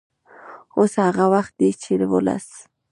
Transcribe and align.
اوس 0.77 0.93
هغه 1.07 1.25
وخت 1.33 1.53
دی 1.59 1.69
چې 1.81 1.91
ولس 2.13 2.47